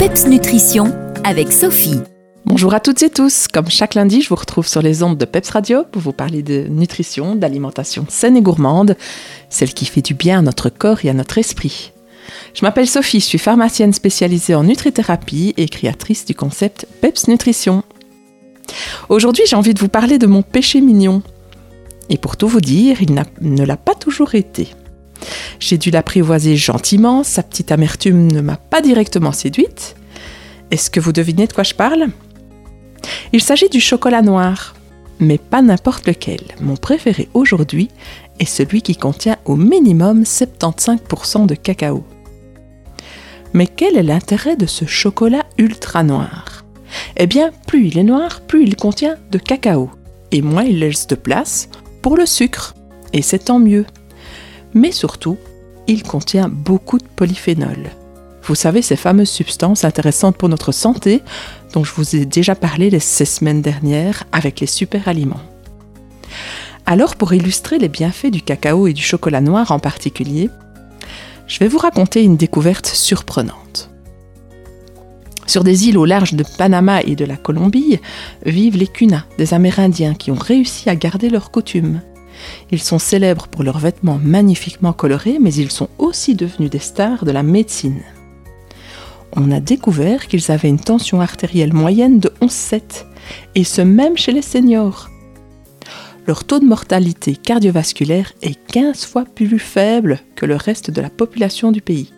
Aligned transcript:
PEPS 0.00 0.28
Nutrition 0.28 0.94
avec 1.24 1.52
Sophie. 1.52 2.00
Bonjour 2.46 2.72
à 2.72 2.80
toutes 2.80 3.02
et 3.02 3.10
tous. 3.10 3.48
Comme 3.48 3.68
chaque 3.68 3.94
lundi, 3.94 4.22
je 4.22 4.30
vous 4.30 4.34
retrouve 4.34 4.66
sur 4.66 4.80
les 4.80 5.02
ondes 5.02 5.18
de 5.18 5.26
PEPS 5.26 5.50
Radio 5.50 5.84
pour 5.84 6.00
vous 6.00 6.14
parler 6.14 6.42
de 6.42 6.66
nutrition, 6.70 7.34
d'alimentation 7.34 8.06
saine 8.08 8.34
et 8.34 8.40
gourmande, 8.40 8.96
celle 9.50 9.74
qui 9.74 9.84
fait 9.84 10.00
du 10.00 10.14
bien 10.14 10.38
à 10.38 10.42
notre 10.42 10.70
corps 10.70 11.04
et 11.04 11.10
à 11.10 11.12
notre 11.12 11.36
esprit. 11.36 11.92
Je 12.54 12.64
m'appelle 12.64 12.88
Sophie, 12.88 13.20
je 13.20 13.26
suis 13.26 13.36
pharmacienne 13.36 13.92
spécialisée 13.92 14.54
en 14.54 14.64
nutrithérapie 14.64 15.52
et 15.58 15.68
créatrice 15.68 16.24
du 16.24 16.34
concept 16.34 16.86
PEPS 17.02 17.28
Nutrition. 17.28 17.82
Aujourd'hui, 19.10 19.44
j'ai 19.46 19.56
envie 19.56 19.74
de 19.74 19.80
vous 19.80 19.88
parler 19.88 20.16
de 20.16 20.26
mon 20.26 20.40
péché 20.40 20.80
mignon. 20.80 21.22
Et 22.08 22.16
pour 22.16 22.38
tout 22.38 22.48
vous 22.48 22.62
dire, 22.62 23.02
il 23.02 23.22
ne 23.42 23.66
l'a 23.66 23.76
pas 23.76 23.94
toujours 23.94 24.34
été. 24.34 24.70
J'ai 25.60 25.76
dû 25.78 25.90
l'apprivoiser 25.90 26.56
gentiment, 26.56 27.22
sa 27.22 27.42
petite 27.42 27.70
amertume 27.70 28.32
ne 28.32 28.40
m'a 28.40 28.56
pas 28.56 28.80
directement 28.80 29.32
séduite. 29.32 29.94
Est-ce 30.70 30.90
que 30.90 31.00
vous 31.00 31.12
devinez 31.12 31.46
de 31.46 31.52
quoi 31.52 31.64
je 31.64 31.74
parle? 31.74 32.06
Il 33.32 33.42
s'agit 33.42 33.68
du 33.68 33.80
chocolat 33.80 34.22
noir, 34.22 34.74
mais 35.18 35.38
pas 35.38 35.60
n'importe 35.60 36.06
lequel. 36.06 36.40
Mon 36.60 36.76
préféré 36.76 37.28
aujourd'hui 37.34 37.88
est 38.38 38.46
celui 38.46 38.80
qui 38.80 38.96
contient 38.96 39.36
au 39.44 39.54
minimum 39.54 40.22
75% 40.22 41.46
de 41.46 41.54
cacao. 41.54 42.04
Mais 43.52 43.66
quel 43.66 43.96
est 43.96 44.02
l'intérêt 44.02 44.56
de 44.56 44.66
ce 44.66 44.86
chocolat 44.86 45.44
ultra 45.58 46.02
noir? 46.02 46.64
Eh 47.16 47.26
bien, 47.26 47.50
plus 47.66 47.88
il 47.88 47.98
est 47.98 48.04
noir, 48.04 48.40
plus 48.40 48.62
il 48.62 48.76
contient 48.76 49.16
de 49.30 49.38
cacao, 49.38 49.90
et 50.32 50.40
moins 50.40 50.64
il 50.64 50.78
laisse 50.78 51.06
de 51.06 51.16
place 51.16 51.68
pour 52.00 52.16
le 52.16 52.26
sucre. 52.26 52.74
Et 53.12 53.22
c'est 53.22 53.44
tant 53.46 53.58
mieux. 53.58 53.84
Mais 54.72 54.92
surtout, 54.92 55.36
il 55.90 56.04
contient 56.04 56.48
beaucoup 56.48 56.98
de 56.98 57.08
polyphénols. 57.16 57.90
Vous 58.44 58.54
savez, 58.54 58.80
ces 58.80 58.96
fameuses 58.96 59.30
substances 59.30 59.84
intéressantes 59.84 60.36
pour 60.36 60.48
notre 60.48 60.72
santé 60.72 61.20
dont 61.72 61.84
je 61.84 61.92
vous 61.92 62.16
ai 62.16 62.24
déjà 62.26 62.54
parlé 62.54 62.90
les 62.90 63.00
ces 63.00 63.24
semaines 63.24 63.60
dernières 63.60 64.24
avec 64.32 64.60
les 64.60 64.66
super 64.66 65.08
aliments. 65.08 65.40
Alors, 66.86 67.16
pour 67.16 67.34
illustrer 67.34 67.78
les 67.78 67.88
bienfaits 67.88 68.30
du 68.30 68.40
cacao 68.40 68.86
et 68.86 68.92
du 68.92 69.02
chocolat 69.02 69.40
noir 69.40 69.72
en 69.72 69.78
particulier, 69.78 70.48
je 71.46 71.58
vais 71.58 71.68
vous 71.68 71.78
raconter 71.78 72.22
une 72.22 72.36
découverte 72.36 72.86
surprenante. 72.86 73.90
Sur 75.46 75.64
des 75.64 75.88
îles 75.88 75.98
au 75.98 76.04
large 76.04 76.34
de 76.34 76.44
Panama 76.56 77.02
et 77.02 77.16
de 77.16 77.24
la 77.24 77.36
Colombie 77.36 77.98
vivent 78.46 78.76
les 78.76 78.86
Kunas, 78.86 79.24
des 79.38 79.54
Amérindiens 79.54 80.14
qui 80.14 80.30
ont 80.30 80.36
réussi 80.36 80.88
à 80.88 80.94
garder 80.94 81.28
leurs 81.28 81.50
coutumes. 81.50 82.00
Ils 82.70 82.82
sont 82.82 82.98
célèbres 82.98 83.48
pour 83.48 83.62
leurs 83.62 83.78
vêtements 83.78 84.20
magnifiquement 84.22 84.92
colorés, 84.92 85.38
mais 85.40 85.54
ils 85.54 85.70
sont 85.70 85.88
aussi 85.98 86.34
devenus 86.34 86.70
des 86.70 86.78
stars 86.78 87.24
de 87.24 87.30
la 87.30 87.42
médecine. 87.42 88.02
On 89.32 89.50
a 89.50 89.60
découvert 89.60 90.26
qu'ils 90.26 90.50
avaient 90.50 90.68
une 90.68 90.80
tension 90.80 91.20
artérielle 91.20 91.72
moyenne 91.72 92.18
de 92.18 92.32
11,7, 92.40 93.06
et 93.54 93.64
ce 93.64 93.80
même 93.80 94.16
chez 94.16 94.32
les 94.32 94.42
seniors. 94.42 95.08
Leur 96.26 96.44
taux 96.44 96.60
de 96.60 96.64
mortalité 96.64 97.34
cardiovasculaire 97.34 98.32
est 98.42 98.58
15 98.66 99.04
fois 99.04 99.24
plus 99.24 99.58
faible 99.58 100.20
que 100.36 100.46
le 100.46 100.56
reste 100.56 100.90
de 100.90 101.00
la 101.00 101.10
population 101.10 101.72
du 101.72 101.80
pays. 101.80 102.12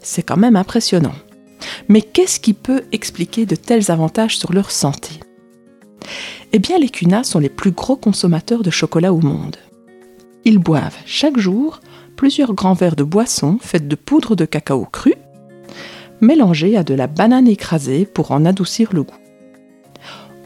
C'est 0.00 0.22
quand 0.22 0.36
même 0.36 0.56
impressionnant. 0.56 1.14
Mais 1.88 2.02
qu'est-ce 2.02 2.40
qui 2.40 2.52
peut 2.52 2.82
expliquer 2.92 3.46
de 3.46 3.56
tels 3.56 3.90
avantages 3.90 4.38
sur 4.38 4.52
leur 4.52 4.70
santé? 4.70 5.20
Eh 6.56 6.58
bien, 6.58 6.78
les 6.78 6.88
Kunas 6.88 7.24
sont 7.24 7.38
les 7.38 7.50
plus 7.50 7.70
gros 7.70 7.96
consommateurs 7.96 8.62
de 8.62 8.70
chocolat 8.70 9.12
au 9.12 9.20
monde. 9.20 9.56
Ils 10.46 10.56
boivent 10.56 10.96
chaque 11.04 11.36
jour 11.36 11.82
plusieurs 12.16 12.54
grands 12.54 12.72
verres 12.72 12.96
de 12.96 13.04
boisson 13.04 13.58
faite 13.60 13.88
de 13.88 13.94
poudre 13.94 14.34
de 14.34 14.46
cacao 14.46 14.86
cru, 14.90 15.12
mélangée 16.22 16.78
à 16.78 16.82
de 16.82 16.94
la 16.94 17.08
banane 17.08 17.46
écrasée 17.46 18.06
pour 18.06 18.30
en 18.30 18.46
adoucir 18.46 18.94
le 18.94 19.02
goût. 19.02 19.18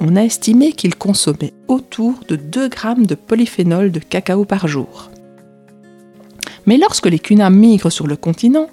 On 0.00 0.16
a 0.16 0.24
estimé 0.24 0.72
qu'ils 0.72 0.96
consommaient 0.96 1.54
autour 1.68 2.14
de 2.26 2.34
2 2.34 2.68
grammes 2.68 3.06
de 3.06 3.14
polyphénol 3.14 3.92
de 3.92 4.00
cacao 4.00 4.44
par 4.44 4.66
jour. 4.66 5.12
Mais 6.70 6.78
lorsque 6.78 7.06
les 7.06 7.18
Kunas 7.18 7.50
migrent 7.50 7.90
sur 7.90 8.06
le 8.06 8.14
continent, 8.14 8.68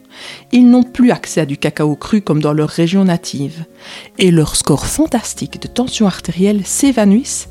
ils 0.51 0.69
n'ont 0.69 0.83
plus 0.83 1.09
accès 1.09 1.41
à 1.41 1.47
du 1.47 1.57
cacao 1.57 1.95
cru 1.95 2.21
comme 2.21 2.43
dans 2.43 2.53
leur 2.53 2.69
région 2.69 3.03
native, 3.05 3.65
et 4.19 4.29
leur 4.29 4.55
score 4.55 4.85
fantastique 4.85 5.59
de 5.59 5.67
tension 5.67 6.05
artérielle 6.05 6.63
s'évanouissent 6.63 7.49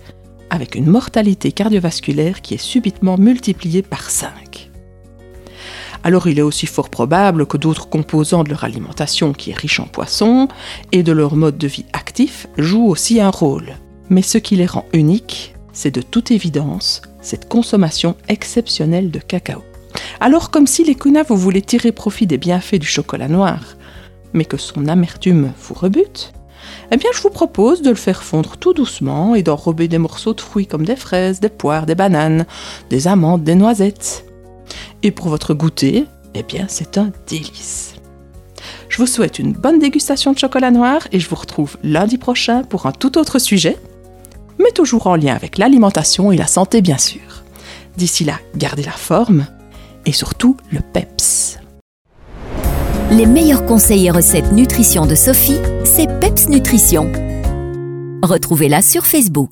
avec 0.49 0.77
une 0.77 0.87
mortalité 0.87 1.51
cardiovasculaire 1.51 2.43
qui 2.43 2.55
est 2.55 2.63
subitement 2.63 3.19
multipliée 3.19 3.83
par 3.83 4.09
5. 4.09 4.71
Alors 6.05 6.29
il 6.29 6.39
est 6.39 6.43
aussi 6.43 6.67
fort 6.67 6.91
probable 6.91 7.47
que 7.47 7.57
d'autres 7.57 7.89
composants 7.89 8.45
de 8.45 8.51
leur 8.51 8.63
alimentation 8.63 9.33
qui 9.33 9.51
est 9.51 9.59
riche 9.59 9.81
en 9.81 9.87
poissons 9.87 10.47
et 10.93 11.03
de 11.03 11.11
leur 11.11 11.35
mode 11.35 11.59
de 11.59 11.67
vie 11.67 11.87
actif 11.93 12.47
jouent 12.57 12.87
aussi 12.87 13.21
un 13.21 13.31
rôle. 13.31 13.73
Mais 14.11 14.23
ce 14.23 14.39
qui 14.39 14.55
les 14.55 14.67
rend 14.67 14.85
uniques, 14.93 15.57
c'est 15.73 15.93
de 15.93 16.03
toute 16.03 16.31
évidence 16.31 17.03
cette 17.21 17.49
consommation 17.49 18.15
exceptionnelle 18.29 19.11
de 19.11 19.19
cacao. 19.19 19.65
Alors 20.21 20.51
comme 20.51 20.67
si 20.67 20.85
les 20.85 20.95
Kunas 20.95 21.25
vous 21.25 21.37
voulez 21.37 21.63
tirer 21.63 21.93
profit 21.93 22.27
des 22.27 22.39
bienfaits 22.39 22.77
du 22.77 22.87
chocolat 22.87 23.29
noir, 23.29 23.61
mais 24.33 24.45
que 24.45 24.57
son 24.57 24.89
amertume 24.89 25.53
vous 25.61 25.75
rebute, 25.75 26.33
eh 26.91 26.97
bien 26.97 27.11
je 27.15 27.21
vous 27.21 27.31
propose 27.31 27.83
de 27.83 27.91
le 27.91 27.97
faire 27.97 28.23
fondre 28.23 28.57
tout 28.57 28.73
doucement 28.73 29.35
et 29.35 29.43
d'enrober 29.43 29.89
des 29.89 29.99
morceaux 29.99 30.35
de 30.35 30.41
fruits 30.41 30.67
comme 30.67 30.85
des 30.85 30.97
fraises, 30.97 31.41
des 31.41 31.49
poires, 31.49 31.87
des 31.87 31.95
bananes, 31.95 32.47
des 32.91 33.09
amandes, 33.09 33.45
des 33.45 33.55
noisettes. 33.55 34.25
Et 35.03 35.11
pour 35.11 35.29
votre 35.29 35.55
goûter, 35.55 36.07
eh 36.35 36.43
bien 36.43 36.67
c'est 36.69 36.99
un 36.99 37.13
délice. 37.27 37.95
Je 38.89 38.99
vous 38.99 39.07
souhaite 39.07 39.39
une 39.39 39.53
bonne 39.53 39.79
dégustation 39.79 40.33
de 40.33 40.39
chocolat 40.39 40.71
noir 40.71 41.07
et 41.13 41.21
je 41.21 41.29
vous 41.29 41.37
retrouve 41.37 41.77
lundi 41.83 42.19
prochain 42.19 42.63
pour 42.63 42.87
un 42.87 42.93
tout 42.93 43.19
autre 43.19 43.39
sujet, 43.39 43.77
mais 44.59 44.71
toujours 44.71 45.07
en 45.07 45.17
lien 45.17 45.35
avec 45.35 45.59
l'alimentation 45.59 46.33
et 46.33 46.37
la 46.37 46.47
santé 46.47 46.81
bien 46.81 46.99
sûr. 46.99 47.45
D'ici 47.97 48.25
là, 48.25 48.39
gardez 48.57 48.83
la 48.83 48.93
forme 48.93 49.47
et 50.07 50.13
surtout 50.13 50.57
le 50.71 50.81
PEPS. 50.81 51.59
Les 53.11 53.27
meilleurs 53.27 53.67
conseils 53.67 54.07
et 54.07 54.11
recettes 54.11 54.53
nutrition 54.53 55.07
de 55.07 55.15
Sophie, 55.15 55.59
c'est 55.85 56.09
PEPS 56.21 56.49
Nutrition. 56.49 57.13
Retrouvez-la 58.23 58.83
sur 58.83 59.05
Facebook. 59.07 59.45